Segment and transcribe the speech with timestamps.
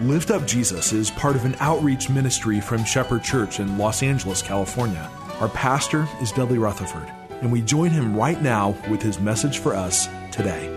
[0.00, 4.42] Lift Up Jesus is part of an outreach ministry from Shepherd Church in Los Angeles,
[4.42, 5.10] California.
[5.40, 9.74] Our pastor is Dudley Rutherford, and we join him right now with his message for
[9.74, 10.68] us today.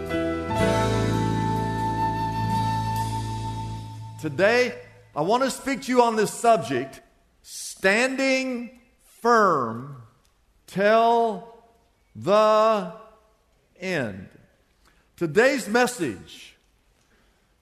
[4.19, 4.73] Today,
[5.15, 7.01] I want to speak to you on this subject
[7.43, 10.01] standing firm
[10.65, 11.47] till
[12.15, 12.91] the
[13.79, 14.29] end.
[15.15, 16.50] Today's message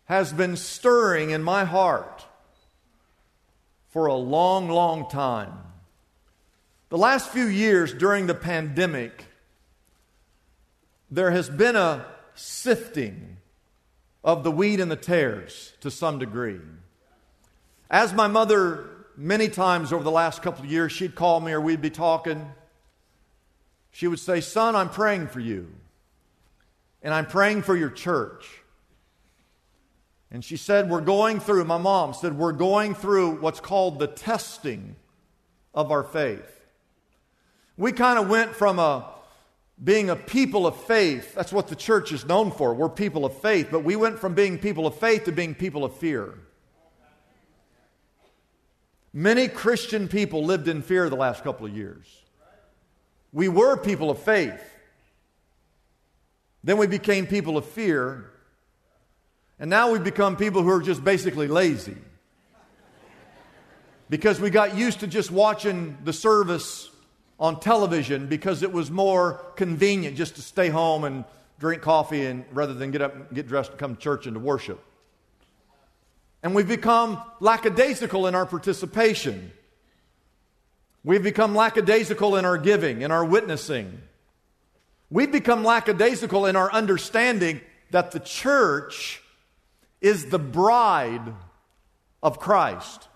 [0.09, 2.25] has been stirring in my heart
[3.89, 5.53] for a long, long time.
[6.89, 9.25] The last few years during the pandemic,
[11.11, 13.37] there has been a sifting
[14.23, 16.59] of the wheat and the tares to some degree.
[17.91, 21.61] As my mother, many times over the last couple of years, she'd call me or
[21.61, 22.51] we'd be talking.
[23.91, 25.67] She would say, Son, I'm praying for you,
[27.03, 28.63] and I'm praying for your church.
[30.31, 34.07] And she said, We're going through, my mom said, We're going through what's called the
[34.07, 34.95] testing
[35.73, 36.65] of our faith.
[37.77, 39.09] We kind of went from a
[39.81, 41.33] being a people of faith.
[41.33, 42.73] That's what the church is known for.
[42.73, 43.69] We're people of faith.
[43.71, 46.37] But we went from being people of faith to being people of fear.
[49.13, 52.05] Many Christian people lived in fear the last couple of years.
[53.31, 54.61] We were people of faith.
[56.63, 58.28] Then we became people of fear.
[59.59, 61.97] And now we've become people who are just basically lazy.
[64.09, 66.89] Because we got used to just watching the service
[67.39, 71.25] on television because it was more convenient just to stay home and
[71.59, 74.33] drink coffee and rather than get up and get dressed and come to church and
[74.33, 74.83] to worship.
[76.41, 79.51] And we've become lackadaisical in our participation.
[81.03, 84.01] We've become lackadaisical in our giving, in our witnessing.
[85.09, 87.61] We've become lackadaisical in our understanding
[87.91, 89.21] that the church
[90.01, 91.33] is the bride
[92.23, 93.07] of Christ.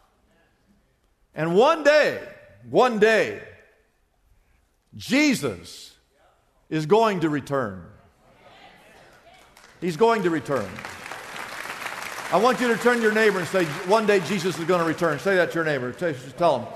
[1.35, 2.21] And one day,
[2.69, 3.41] one day,
[4.95, 5.95] Jesus
[6.69, 7.83] is going to return.
[9.81, 10.69] He's going to return.
[12.31, 14.79] I want you to turn to your neighbor and say, One day Jesus is going
[14.79, 15.19] to return.
[15.19, 15.91] Say that to your neighbor.
[15.91, 16.67] Tell him.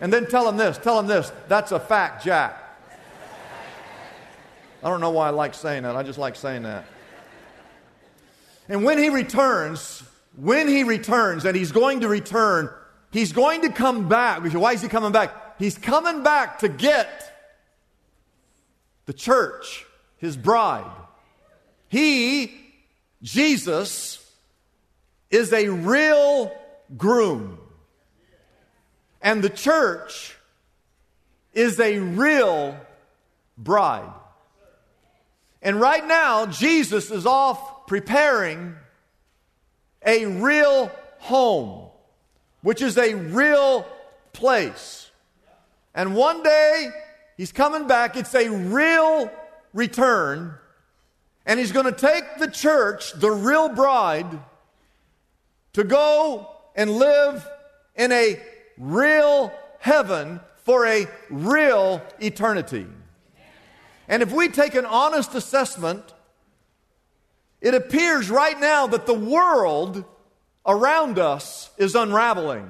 [0.00, 0.78] And then tell him this.
[0.78, 1.30] Tell him this.
[1.48, 2.62] That's a fact, Jack.
[4.82, 5.96] I don't know why I like saying that.
[5.96, 6.84] I just like saying that.
[8.68, 10.02] And when he returns,
[10.36, 12.70] when he returns, and he's going to return,
[13.10, 14.42] he's going to come back.
[14.52, 15.58] Why is he coming back?
[15.58, 17.32] He's coming back to get
[19.06, 19.86] the church,
[20.18, 20.90] his bride.
[21.88, 22.54] He,
[23.22, 24.22] Jesus,
[25.30, 26.52] is a real
[26.96, 27.58] groom.
[29.22, 30.36] And the church
[31.54, 32.76] is a real
[33.56, 34.12] bride.
[35.62, 38.74] And right now, Jesus is off preparing
[40.04, 41.88] a real home,
[42.62, 43.86] which is a real
[44.32, 45.10] place.
[45.94, 46.88] And one day,
[47.36, 48.16] he's coming back.
[48.16, 49.30] It's a real
[49.72, 50.54] return.
[51.46, 54.40] And he's going to take the church, the real bride,
[55.72, 57.46] to go and live
[57.94, 58.40] in a
[58.76, 62.86] real heaven for a real eternity.
[64.08, 66.12] And if we take an honest assessment,
[67.60, 70.04] it appears right now that the world
[70.66, 72.68] around us is unraveling.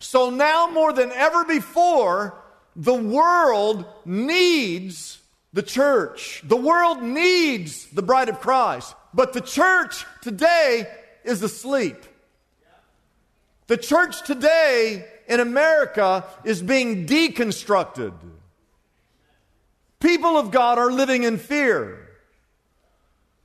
[0.00, 2.40] So now more than ever before,
[2.76, 5.18] the world needs
[5.52, 6.42] the church.
[6.44, 8.94] The world needs the bride of Christ.
[9.12, 10.86] But the church today
[11.24, 11.96] is asleep.
[13.66, 18.14] The church today in America is being deconstructed.
[20.00, 22.07] People of God are living in fear.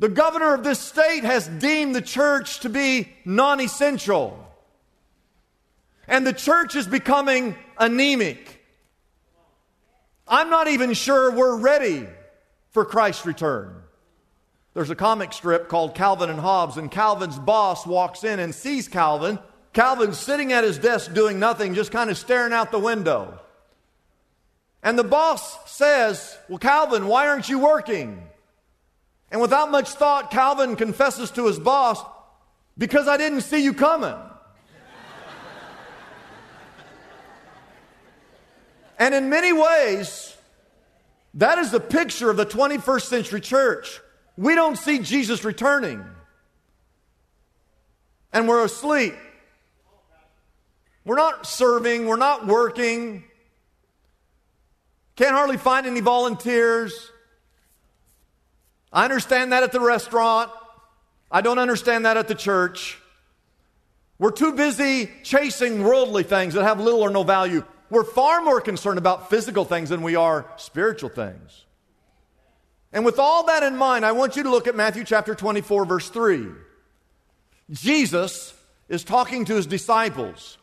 [0.04, 4.38] The governor of this state has deemed the church to be non essential.
[6.10, 8.66] And the church is becoming anemic.
[10.28, 12.06] I'm not even sure we're ready
[12.72, 13.82] for Christ's return.
[14.74, 18.90] There's a comic strip called Calvin and Hobbes, and Calvin's boss walks in and sees
[18.90, 19.40] Calvin.
[19.72, 23.40] Calvin's sitting at his desk doing nothing, just kind of staring out the window.
[24.84, 28.22] And the boss says, Well, Calvin, why aren't you working?
[29.34, 32.00] And without much thought, Calvin confesses to his boss,
[32.78, 34.16] Because I didn't see you coming.
[39.00, 40.36] and in many ways,
[41.34, 44.00] that is the picture of the 21st century church.
[44.38, 46.06] We don't see Jesus returning.
[48.32, 49.16] And we're asleep.
[51.06, 53.24] We're not serving, we're not working.
[55.16, 57.12] Can't hardly find any volunteers.
[58.94, 60.52] I understand that at the restaurant.
[61.32, 63.00] I don't understand that at the church.
[64.20, 67.66] We're too busy chasing worldly things that have little or no value.
[67.90, 71.66] We're far more concerned about physical things than we are spiritual things.
[72.94, 75.86] And with all that in mind, I want you to look at Matthew chapter 24,
[75.86, 76.48] verse 3.
[77.72, 78.54] Jesus
[78.88, 80.60] is talking to his disciples,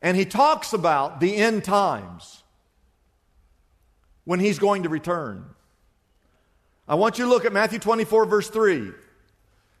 [0.00, 2.44] and he talks about the end times
[4.24, 5.51] when he's going to return.
[6.88, 8.90] I want you to look at Matthew 24, verse 3.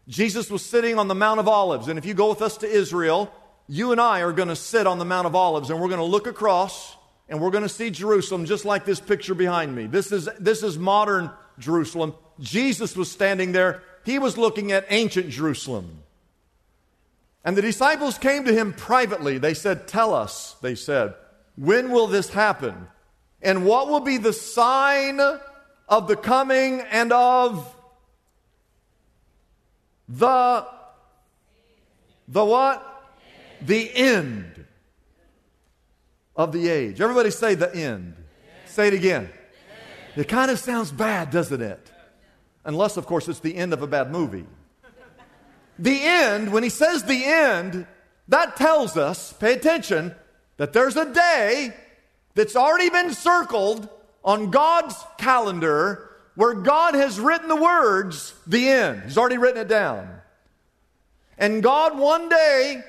[0.08, 2.66] Jesus was sitting on the Mount of Olives, and if you go with us to
[2.66, 3.32] Israel,
[3.68, 6.00] you and I are going to sit on the Mount of Olives, and we're going
[6.00, 6.96] to look across
[7.28, 9.86] and we're going to see Jerusalem just like this picture behind me.
[9.86, 12.14] This is, this is modern Jerusalem.
[12.40, 16.02] Jesus was standing there, he was looking at ancient Jerusalem.
[17.44, 19.38] And the disciples came to him privately.
[19.38, 21.14] They said, Tell us, they said,
[21.56, 22.86] when will this happen?
[23.40, 25.20] And what will be the sign
[25.92, 27.76] of the coming and of
[30.08, 30.66] the
[32.28, 33.04] the what?
[33.60, 34.64] The end
[36.34, 36.98] of the age.
[37.02, 38.16] Everybody say the end.
[38.64, 39.28] Say it again.
[40.16, 41.92] It kind of sounds bad, doesn't it?
[42.64, 44.46] Unless, of course, it's the end of a bad movie.
[45.78, 47.86] The end, when he says the end,
[48.28, 50.14] that tells us, pay attention,
[50.56, 51.74] that there's a day
[52.34, 53.90] that's already been circled
[54.24, 59.02] on God's calendar where God has written the words, the end.
[59.04, 60.08] He's already written it down.
[61.38, 62.82] And God one day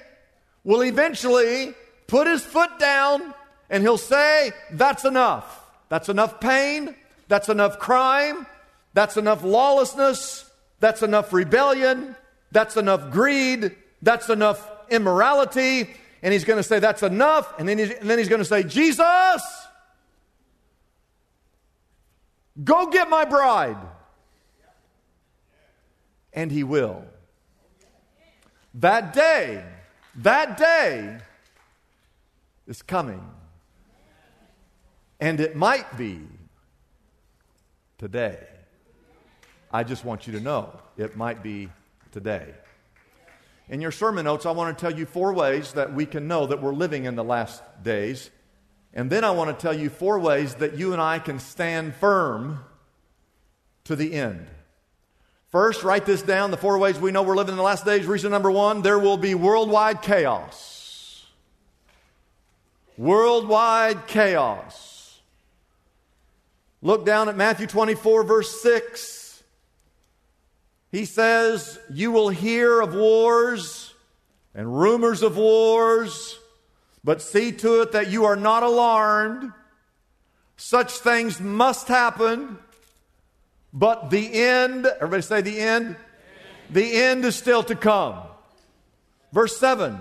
[0.63, 1.73] will eventually
[2.07, 3.33] put his foot down
[3.69, 5.61] and he'll say, That's enough.
[5.89, 6.95] That's enough pain.
[7.27, 8.45] That's enough crime.
[8.93, 10.49] That's enough lawlessness.
[10.79, 12.15] That's enough rebellion.
[12.51, 13.75] That's enough greed.
[14.01, 15.89] That's enough immorality.
[16.21, 17.51] And he's going to say, That's enough.
[17.59, 19.41] And then, he's, he's going to say, Jesus,
[22.61, 23.77] go get my bride.
[26.33, 27.03] And he will.
[28.75, 29.63] That day,
[30.15, 31.17] that day,
[32.67, 33.23] is coming.
[35.19, 36.19] And it might be
[37.97, 38.39] today.
[39.71, 41.69] I just want you to know it might be
[42.11, 42.53] today.
[43.69, 46.45] In your sermon notes, I want to tell you four ways that we can know
[46.47, 48.29] that we're living in the last days.
[48.93, 51.95] And then I want to tell you four ways that you and I can stand
[51.95, 52.59] firm
[53.85, 54.47] to the end.
[55.49, 58.05] First, write this down the four ways we know we're living in the last days.
[58.05, 60.73] Reason number one there will be worldwide chaos
[62.97, 65.21] worldwide chaos.
[66.81, 69.43] Look down at Matthew 24, verse 6.
[70.91, 73.93] He says, You will hear of wars
[74.53, 76.37] and rumors of wars,
[77.03, 79.51] but see to it that you are not alarmed.
[80.55, 82.57] Such things must happen,
[83.73, 85.95] but the end, everybody say the end?
[86.69, 88.19] The end is still to come.
[89.31, 89.99] Verse 7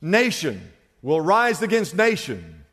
[0.00, 2.64] Nation will rise against nation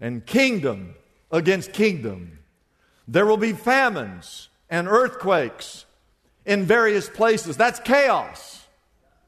[0.00, 0.94] and kingdom
[1.30, 2.38] against kingdom.
[3.06, 5.86] There will be famines and earthquakes
[6.44, 7.56] in various places.
[7.56, 8.66] That's chaos.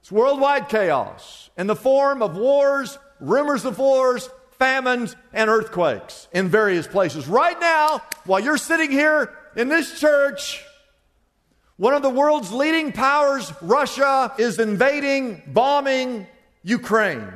[0.00, 6.48] It's worldwide chaos in the form of wars, rumors of wars, famines, and earthquakes in
[6.48, 7.26] various places.
[7.26, 10.64] Right now, while you're sitting here in this church,
[11.76, 16.26] one of the world's leading powers, Russia, is invading, bombing
[16.62, 17.32] Ukraine.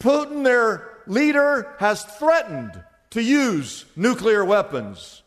[0.00, 5.22] Putin, their leader, has threatened to use nuclear weapons.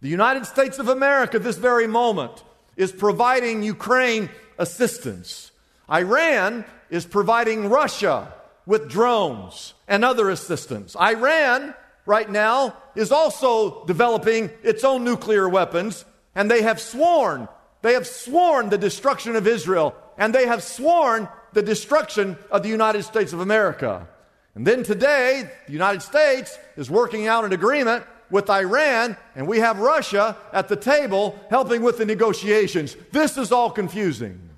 [0.00, 2.44] The United States of America, this very moment,
[2.76, 5.50] is providing Ukraine assistance.
[5.90, 8.32] Iran is providing Russia
[8.66, 10.96] with drones and other assistance.
[10.96, 11.74] Iran,
[12.06, 17.48] right now, is also developing its own nuclear weapons, and they have sworn,
[17.82, 22.68] they have sworn the destruction of Israel, and they have sworn the destruction of the
[22.68, 24.06] United States of America.
[24.54, 29.58] And then today, the United States is working out an agreement with Iran, and we
[29.58, 32.96] have Russia at the table helping with the negotiations.
[33.12, 34.49] This is all confusing.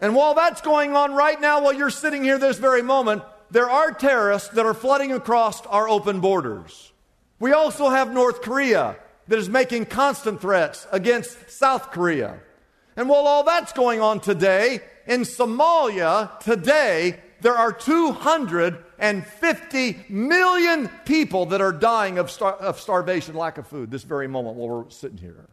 [0.00, 3.68] And while that's going on right now, while you're sitting here this very moment, there
[3.68, 6.92] are terrorists that are flooding across our open borders.
[7.40, 8.96] We also have North Korea
[9.28, 12.38] that is making constant threats against South Korea.
[12.96, 21.46] And while all that's going on today, in Somalia, today, there are 250 million people
[21.46, 24.90] that are dying of, star- of starvation, lack of food, this very moment while we're
[24.90, 25.46] sitting here.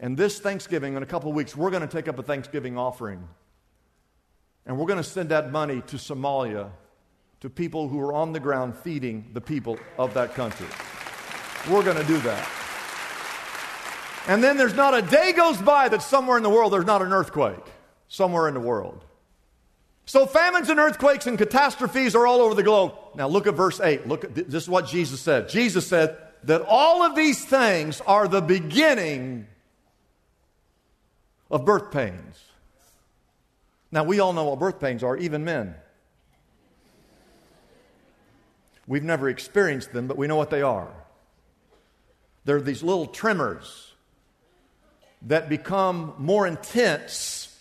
[0.00, 2.78] And this Thanksgiving, in a couple of weeks, we're going to take up a Thanksgiving
[2.78, 3.28] offering.
[4.64, 6.70] And we're going to send that money to Somalia,
[7.40, 10.66] to people who are on the ground feeding the people of that country.
[11.70, 12.48] We're going to do that.
[14.26, 17.02] And then there's not a day goes by that somewhere in the world there's not
[17.02, 17.64] an earthquake.
[18.08, 19.04] Somewhere in the world.
[20.06, 22.94] So famines and earthquakes and catastrophes are all over the globe.
[23.14, 24.08] Now look at verse 8.
[24.08, 25.48] Look at this is what Jesus said.
[25.48, 29.46] Jesus said that all of these things are the beginning
[31.50, 32.44] of birth pains.
[33.92, 35.74] Now we all know what birth pains are, even men.
[38.86, 40.88] We've never experienced them, but we know what they are.
[42.44, 43.92] They're these little tremors
[45.22, 47.56] that become more intense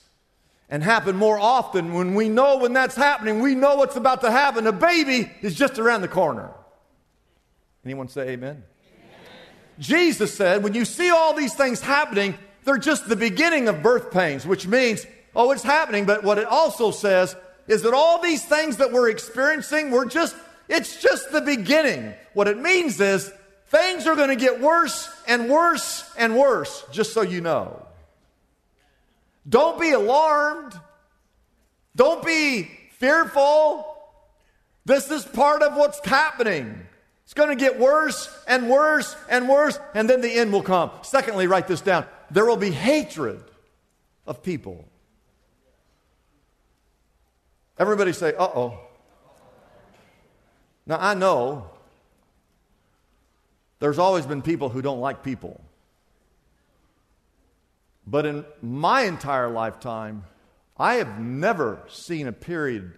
[0.69, 4.31] and happen more often when we know when that's happening, we know what's about to
[4.31, 4.67] happen.
[4.67, 6.51] A baby is just around the corner.
[7.83, 8.49] Anyone say amen?
[8.49, 8.63] amen?
[9.79, 14.11] Jesus said, when you see all these things happening, they're just the beginning of birth
[14.11, 16.05] pains, which means, oh, it's happening.
[16.05, 17.35] But what it also says
[17.67, 20.35] is that all these things that we're experiencing, we're just,
[20.67, 22.13] it's just the beginning.
[22.33, 23.31] What it means is
[23.67, 27.85] things are going to get worse and worse and worse, just so you know.
[29.47, 30.73] Don't be alarmed.
[31.95, 33.85] Don't be fearful.
[34.85, 36.87] This is part of what's happening.
[37.23, 40.89] It's going to get worse and worse and worse, and then the end will come.
[41.03, 43.43] Secondly, write this down there will be hatred
[44.25, 44.87] of people.
[47.77, 48.79] Everybody say, uh oh.
[50.85, 51.69] Now, I know
[53.79, 55.61] there's always been people who don't like people.
[58.05, 60.25] But in my entire lifetime,
[60.77, 62.93] I have never seen a period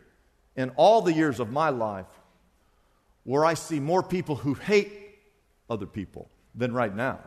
[0.55, 2.05] in all the years of my life
[3.23, 4.91] where I see more people who hate
[5.69, 7.19] other people than right now.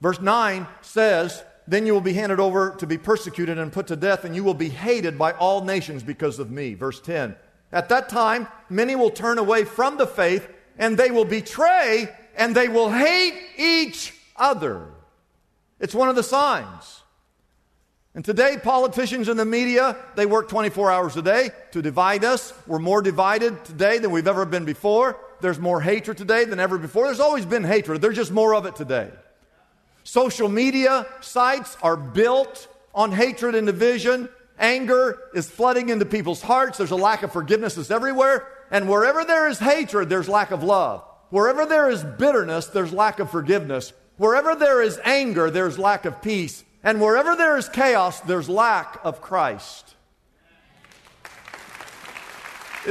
[0.00, 3.96] Verse 9 says, Then you will be handed over to be persecuted and put to
[3.96, 6.74] death, and you will be hated by all nations because of me.
[6.74, 7.36] Verse 10
[7.72, 12.54] At that time, many will turn away from the faith, and they will betray, and
[12.54, 14.86] they will hate each other.
[15.78, 17.02] It's one of the signs.
[18.14, 22.52] And today, politicians and the media, they work 24 hours a day to divide us.
[22.66, 25.16] We're more divided today than we've ever been before.
[25.40, 27.04] There's more hatred today than ever before.
[27.04, 29.10] There's always been hatred, there's just more of it today.
[30.04, 34.28] Social media sites are built on hatred and division.
[34.58, 36.78] Anger is flooding into people's hearts.
[36.78, 38.46] There's a lack of forgiveness is everywhere.
[38.70, 41.04] And wherever there is hatred, there's lack of love.
[41.30, 43.92] Wherever there is bitterness, there's lack of forgiveness.
[44.16, 46.64] Wherever there is anger, there's lack of peace.
[46.82, 49.94] And wherever there is chaos, there's lack of Christ.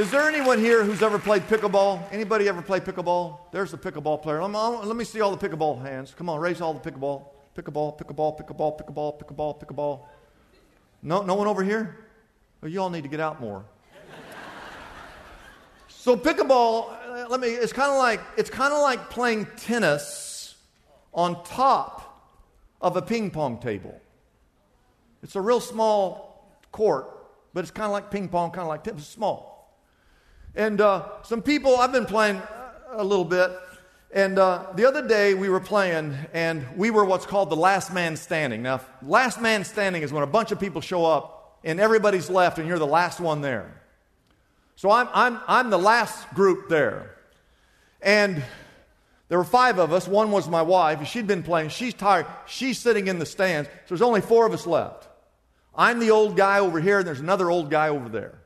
[0.00, 2.02] Is there anyone here who's ever played pickleball?
[2.10, 3.36] Anybody ever play pickleball?
[3.52, 4.42] There's a pickleball player.
[4.42, 6.14] Let me, see all the pickleball hands.
[6.16, 7.26] Come on, raise all the pickleball.
[7.54, 10.06] Pickleball, pickleball, pickleball, pickleball, pickleball, pickleball.
[11.02, 11.98] No, no one over here?
[12.62, 13.66] Well, you all need to get out more.
[15.88, 17.48] so pickleball, uh, let me.
[17.48, 20.54] It's kind of like it's kind of like playing tennis
[21.12, 22.24] on top
[22.80, 24.00] of a ping pong table.
[25.22, 27.06] It's a real small court,
[27.52, 29.49] but it's kind of like ping pong, kind of like tennis, small.
[30.54, 32.42] And uh, some people, I've been playing
[32.90, 33.52] a little bit,
[34.12, 37.92] and uh, the other day we were playing, and we were what's called the last
[37.92, 38.62] man standing.
[38.62, 42.58] Now, last man standing is when a bunch of people show up and everybody's left,
[42.58, 43.80] and you're the last one there.
[44.74, 47.14] So I'm, I'm, I'm the last group there.
[48.02, 48.42] And
[49.28, 50.08] there were five of us.
[50.08, 51.06] One was my wife.
[51.06, 51.68] She'd been playing.
[51.68, 52.26] She's tired.
[52.46, 53.68] She's sitting in the stands.
[53.68, 55.06] So there's only four of us left.
[55.76, 58.39] I'm the old guy over here, and there's another old guy over there.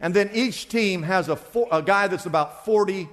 [0.00, 3.08] And then each team has a, four, a guy that's about 40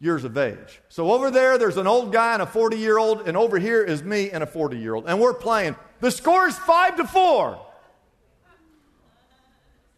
[0.00, 0.80] years of age.
[0.88, 3.82] So over there, there's an old guy and a 40 year old, and over here
[3.82, 5.06] is me and a 40 year old.
[5.06, 5.76] And we're playing.
[6.00, 7.60] The score is five to four.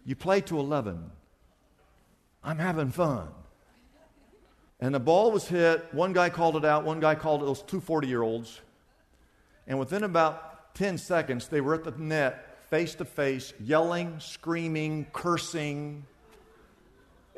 [0.04, 1.10] You play to 11.
[2.42, 3.28] I'm having fun.
[4.80, 5.92] And the ball was hit.
[5.92, 6.84] One guy called it out.
[6.84, 7.46] One guy called it.
[7.46, 8.60] Those two 40 year olds.
[9.66, 15.06] And within about 10 seconds, they were at the net, face to face, yelling, screaming,
[15.12, 16.06] cursing,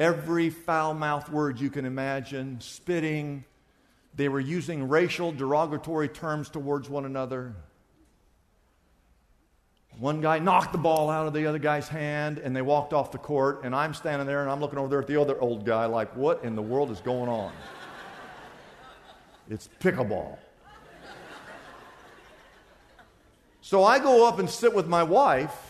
[0.00, 3.44] every foul mouthed word you can imagine, spitting.
[4.16, 7.54] They were using racial derogatory terms towards one another.
[9.98, 13.12] One guy knocked the ball out of the other guy's hand and they walked off
[13.12, 13.60] the court.
[13.64, 16.16] And I'm standing there and I'm looking over there at the other old guy, like,
[16.16, 17.52] what in the world is going on?
[19.50, 20.38] It's pickleball.
[23.60, 25.69] So I go up and sit with my wife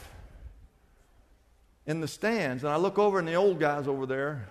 [1.90, 4.48] in the stands, and I look over and the old guys over there.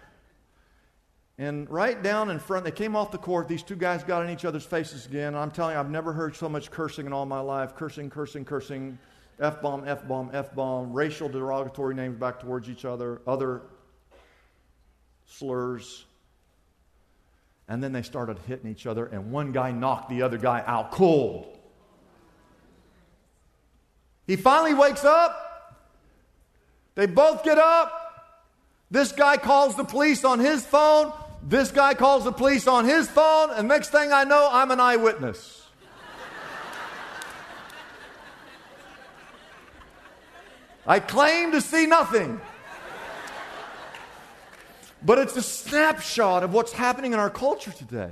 [1.37, 3.47] And right down in front, they came off the court.
[3.47, 5.27] These two guys got in each other's faces again.
[5.27, 8.09] and I'm telling you, I've never heard so much cursing in all my life cursing,
[8.09, 8.99] cursing, cursing.
[9.39, 13.61] F bomb, F bomb, F bomb, racial derogatory names back towards each other, other
[15.25, 16.03] slurs.
[17.69, 20.91] And then they started hitting each other, and one guy knocked the other guy out
[20.91, 21.57] cold.
[24.27, 25.48] He finally wakes up.
[26.99, 27.93] They both get up.
[28.91, 31.13] This guy calls the police on his phone.
[31.41, 33.51] This guy calls the police on his phone.
[33.51, 35.65] And next thing I know, I'm an eyewitness.
[40.85, 42.41] I claim to see nothing.
[45.01, 48.11] But it's a snapshot of what's happening in our culture today.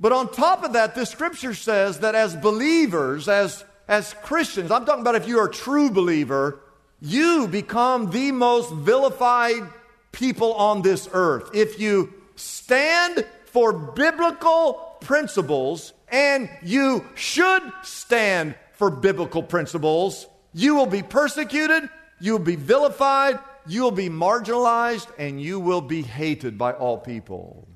[0.00, 4.84] But on top of that, this scripture says that as believers, as, as Christians, I'm
[4.84, 6.62] talking about if you are a true believer,
[7.00, 9.68] you become the most vilified
[10.12, 11.50] people on this earth.
[11.54, 20.86] If you stand for biblical principles, and you should stand for biblical principles, you will
[20.86, 21.88] be persecuted,
[22.20, 26.98] you will be vilified, you will be marginalized, and you will be hated by all
[26.98, 27.68] people.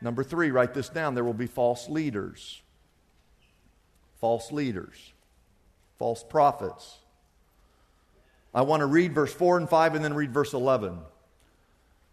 [0.00, 2.62] Number three, write this down there will be false leaders.
[4.20, 5.12] False leaders,
[5.98, 6.99] false prophets.
[8.54, 10.98] I want to read verse 4 and 5 and then read verse 11.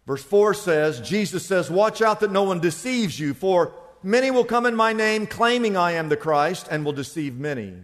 [0.06, 4.44] Verse 4 says, Jesus says, Watch out that no one deceives you, for many will
[4.44, 7.74] come in my name claiming I am the Christ and will deceive many.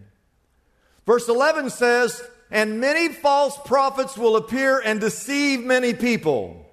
[1.05, 6.65] Verse 11 says, And many false prophets will appear and deceive many people.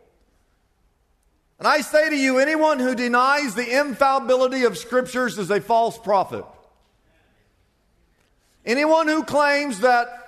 [1.60, 5.98] And I say to you, anyone who denies the infallibility of scriptures is a false
[5.98, 6.46] prophet.
[8.65, 10.21] Anyone who claims that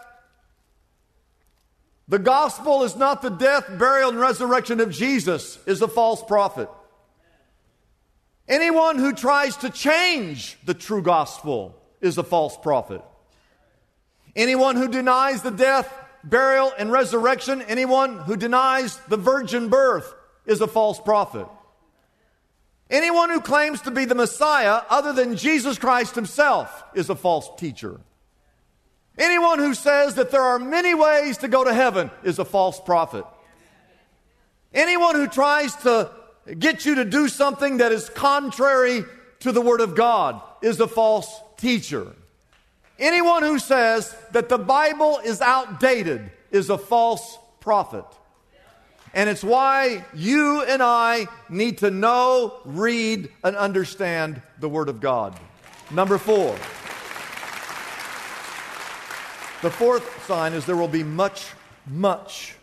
[2.07, 6.69] the gospel is not the death, burial, and resurrection of Jesus is a false prophet.
[8.47, 13.01] Anyone who tries to change the true gospel is a false prophet.
[14.35, 20.13] Anyone who denies the death, burial, and resurrection, anyone who denies the virgin birth
[20.45, 21.47] is a false prophet.
[22.89, 27.49] Anyone who claims to be the Messiah other than Jesus Christ himself is a false
[27.57, 28.01] teacher.
[29.17, 32.79] Anyone who says that there are many ways to go to heaven is a false
[32.79, 33.25] prophet.
[34.73, 36.09] Anyone who tries to
[36.57, 39.05] get you to do something that is contrary
[39.41, 42.07] to the Word of God is a false teacher.
[42.97, 48.05] Anyone who says that the Bible is outdated is a false prophet.
[49.13, 54.99] And it's why you and I need to know, read, and understand the Word of
[54.99, 55.39] God.
[55.91, 56.57] Number four.
[59.63, 61.45] The fourth sign is there will be much,
[61.87, 62.57] much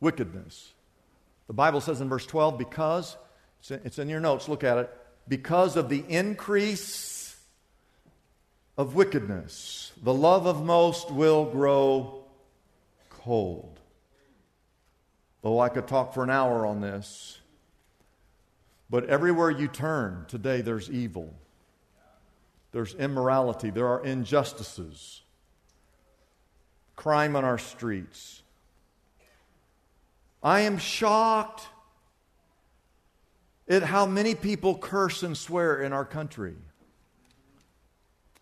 [0.00, 0.72] wickedness.
[1.46, 3.16] The Bible says in verse 12, because,
[3.68, 4.90] it's in your notes, look at it,
[5.28, 7.38] because of the increase
[8.76, 9.92] of wickedness.
[10.02, 12.24] The love of most will grow
[13.10, 13.78] cold.
[15.44, 17.38] Oh, I could talk for an hour on this.
[18.90, 21.32] But everywhere you turn today, there's evil,
[22.72, 25.22] there's immorality, there are injustices,
[26.96, 28.42] crime on our streets.
[30.42, 31.66] I am shocked
[33.68, 36.56] at how many people curse and swear in our country.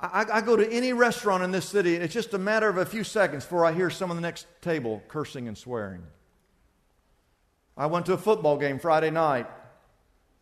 [0.00, 2.76] I, I, go to any restaurant in this city, and it's just a matter of
[2.76, 6.02] a few seconds before I hear someone on the next table cursing and swearing.
[7.76, 9.46] I went to a football game Friday night.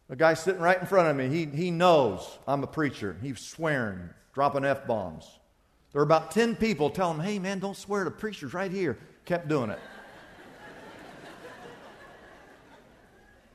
[0.09, 3.17] A guy sitting right in front of me, he, he knows I'm a preacher.
[3.21, 5.27] He's swearing, dropping F bombs.
[5.93, 8.99] There were about 10 people telling him, hey, man, don't swear The preachers right here.
[9.25, 9.81] Kept doing it.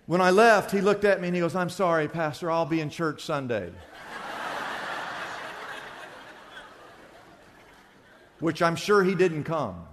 [0.08, 2.82] when I left, he looked at me and he goes, I'm sorry, Pastor, I'll be
[2.82, 3.72] in church Sunday.
[8.42, 9.86] which I'm sure he didn't come.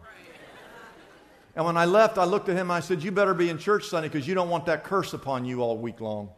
[1.55, 3.59] And when I left, I looked at him and I said, You better be in
[3.59, 6.31] church Sunday because you don't want that curse upon you all week long.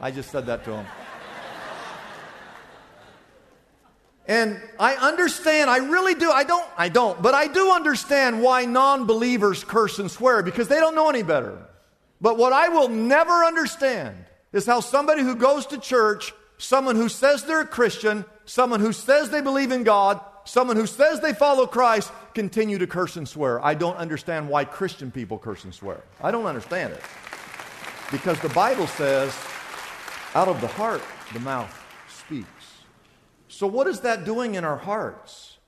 [0.00, 0.86] I just said that to him.
[4.26, 6.30] And I understand, I really do.
[6.30, 10.68] I don't, I don't, but I do understand why non believers curse and swear because
[10.68, 11.66] they don't know any better.
[12.20, 14.16] But what I will never understand
[14.52, 18.92] is how somebody who goes to church, someone who says they're a Christian, someone who
[18.92, 23.28] says they believe in God, someone who says they follow Christ, continue to curse and
[23.28, 23.62] swear.
[23.62, 26.02] I don't understand why Christian people curse and swear.
[26.22, 27.02] I don't understand it.
[28.10, 29.36] Because the Bible says,
[30.34, 31.72] out of the heart, the mouth
[32.08, 32.48] speaks.
[33.48, 35.58] So, what is that doing in our hearts?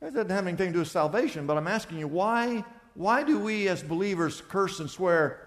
[0.00, 3.38] That doesn't have anything to do with salvation, but I'm asking you, why, why do
[3.38, 5.46] we as believers curse and swear?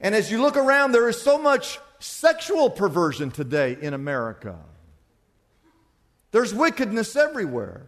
[0.00, 4.56] And as you look around, there is so much sexual perversion today in America.
[6.30, 7.86] There's wickedness everywhere.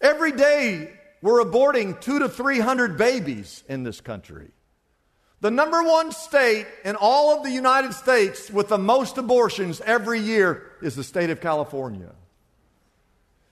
[0.00, 4.50] Every day, we're aborting two to three hundred babies in this country.
[5.40, 10.18] The number one state in all of the United States with the most abortions every
[10.18, 12.12] year is the state of California.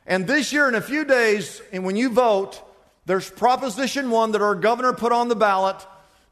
[0.05, 2.61] And this year, in a few days, and when you vote,
[3.07, 5.85] there's Proposition 1 that our governor put on the ballot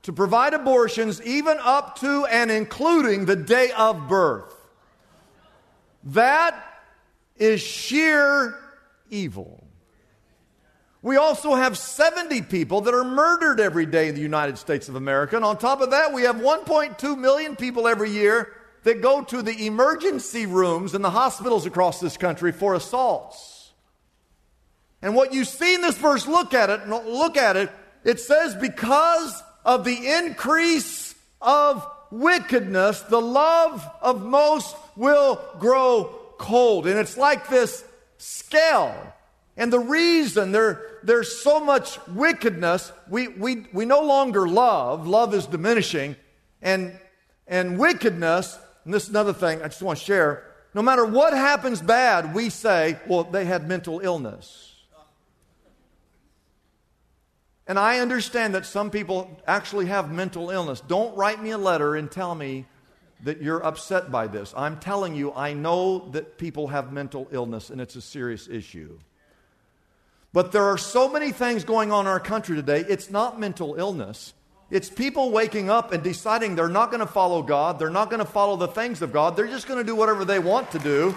[0.03, 4.53] to provide abortions even up to and including the day of birth.
[6.05, 6.55] That
[7.37, 8.55] is sheer
[9.09, 9.64] evil.
[11.05, 14.95] We also have 70 people that are murdered every day in the United States of
[14.95, 15.37] America.
[15.37, 18.51] And on top of that, we have 1.2 million people every year
[18.85, 23.73] that go to the emergency rooms in the hospitals across this country for assaults.
[25.03, 27.71] And what you see in this verse, look at it, look at it.
[28.03, 36.87] It says, because of the increase of wickedness, the love of most will grow cold.
[36.87, 37.85] And it's like this
[38.17, 39.14] scale
[39.57, 45.33] and the reason there, there's so much wickedness, we, we, we no longer love, love
[45.35, 46.17] is diminishing,
[46.61, 46.99] and,
[47.47, 51.33] and wickedness, and this is another thing I just want to share, no matter what
[51.33, 54.73] happens bad, we say, well, they had mental illness.
[57.67, 60.81] And I understand that some people actually have mental illness.
[60.81, 62.67] Don't write me a letter and tell me
[63.23, 64.53] that you're upset by this.
[64.57, 68.99] I'm telling you, I know that people have mental illness and it's a serious issue.
[70.35, 72.85] But there are so many things going on in our country today.
[72.89, 74.35] It's not mental illness.
[74.69, 77.79] It's people waking up and deciding they're not going to follow God.
[77.79, 79.37] They're not going to follow the things of God.
[79.37, 81.15] They're just going to do whatever they want to do.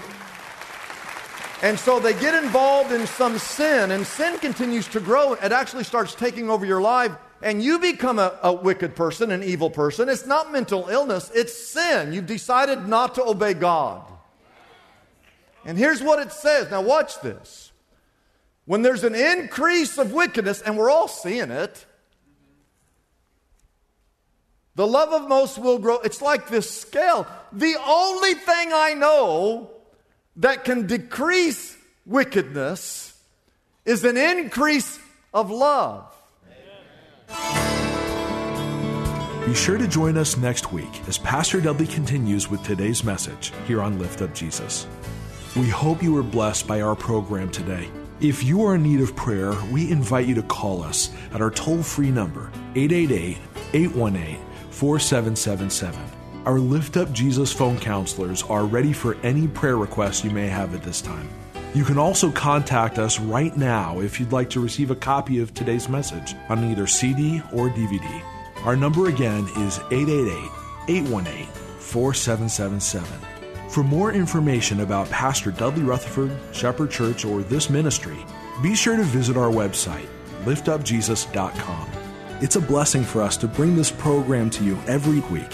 [1.64, 5.34] And so they get involved in some sin, and sin continues to grow.
[5.34, 9.42] It actually starts taking over your life, and you become a, a wicked person, an
[9.42, 10.10] evil person.
[10.10, 12.14] It's not mental illness, it's sin.
[12.14, 14.04] You've decided not to obey God.
[15.66, 16.70] And here's what it says.
[16.70, 17.67] Now, watch this.
[18.68, 21.86] When there's an increase of wickedness, and we're all seeing it,
[24.76, 26.00] the love of most will grow.
[26.00, 27.26] It's like this scale.
[27.54, 29.72] The only thing I know
[30.36, 33.18] that can decrease wickedness
[33.86, 35.00] is an increase
[35.34, 36.14] of love.
[39.46, 43.82] Be sure to join us next week as Pastor Dudley continues with today's message here
[43.82, 44.88] on Lift Up Jesus.
[45.56, 47.90] We hope you were blessed by our program today.
[48.20, 51.52] If you are in need of prayer, we invite you to call us at our
[51.52, 53.38] toll free number, 888
[53.74, 54.40] 818
[54.72, 56.00] 4777.
[56.46, 60.74] Our Lift Up Jesus phone counselors are ready for any prayer requests you may have
[60.74, 61.30] at this time.
[61.76, 65.54] You can also contact us right now if you'd like to receive a copy of
[65.54, 68.24] today's message on either CD or DVD.
[68.64, 70.52] Our number again is 888
[70.88, 71.46] 818
[71.78, 73.37] 4777.
[73.70, 78.18] For more information about Pastor Dudley Rutherford, Shepherd Church, or this ministry,
[78.64, 80.08] be sure to visit our website,
[80.46, 81.90] liftupjesus.com.
[82.40, 85.52] It's a blessing for us to bring this program to you every week.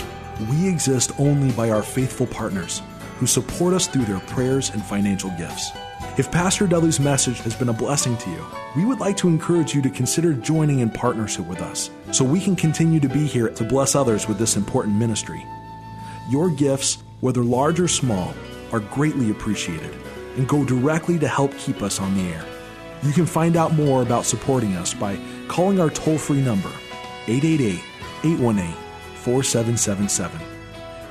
[0.52, 2.82] We exist only by our faithful partners
[3.18, 5.72] who support us through their prayers and financial gifts.
[6.18, 8.46] If Pastor Dudley's message has been a blessing to you,
[8.76, 12.40] we would like to encourage you to consider joining in partnership with us so we
[12.40, 15.44] can continue to be here to bless others with this important ministry.
[16.30, 18.34] Your gifts whether large or small,
[18.74, 19.96] are greatly appreciated
[20.36, 22.46] and go directly to help keep us on the air.
[23.02, 26.68] You can find out more about supporting us by calling our toll free number,
[27.28, 27.82] 888
[28.26, 28.76] 818
[29.16, 30.42] 4777.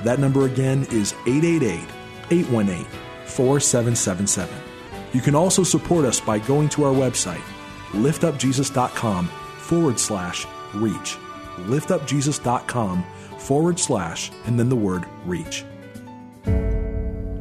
[0.03, 1.83] That number again is 888
[2.29, 2.85] 818
[3.25, 4.55] 4777.
[5.13, 7.41] You can also support us by going to our website,
[7.93, 9.25] liftupjesus.com
[9.57, 10.45] forward slash
[10.75, 11.17] reach.
[11.65, 13.03] Liftupjesus.com
[13.39, 15.65] forward slash and then the word reach.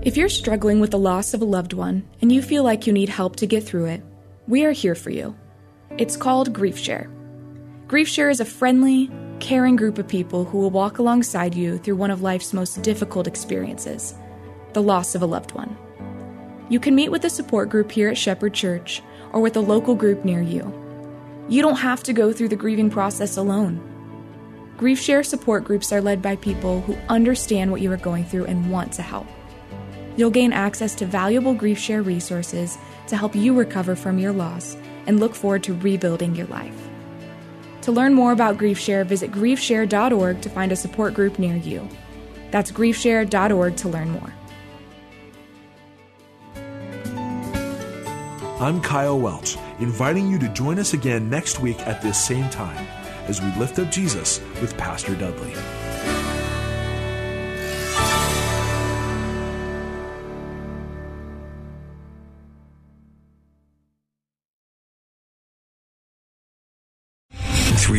[0.04, 2.92] If you're struggling with the loss of a loved one and you feel like you
[2.92, 4.02] need help to get through it,
[4.48, 5.36] we are here for you.
[5.96, 7.08] It's called GriefShare.
[7.86, 12.10] GriefShare is a friendly, caring group of people who will walk alongside you through one
[12.10, 14.14] of life's most difficult experiences
[14.72, 15.76] the loss of a loved one.
[16.68, 19.94] You can meet with a support group here at Shepherd Church or with a local
[19.94, 20.64] group near you.
[21.48, 23.80] You don't have to go through the grieving process alone.
[24.78, 28.68] GriefShare support groups are led by people who understand what you are going through and
[28.68, 29.28] want to help.
[30.16, 35.18] You'll gain access to valuable GriefShare resources to help you recover from your loss and
[35.18, 36.88] look forward to rebuilding your life.
[37.82, 41.88] To learn more about GriefShare, visit griefshare.org to find a support group near you.
[42.50, 44.32] That's griefshare.org to learn more.
[48.60, 52.86] I'm Kyle Welch, inviting you to join us again next week at this same time
[53.26, 55.52] as we lift up Jesus with Pastor Dudley.